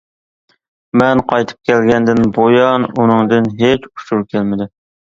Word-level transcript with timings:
مەن 1.01 1.21
قايتىپ 1.33 1.71
كەلگەندىن 1.71 2.27
بۇيان 2.39 2.89
ئۇنىڭدىن 2.97 3.55
ھېچ 3.63 3.89
ئۇچۇر 3.95 4.31
كەلمىدى. 4.35 4.73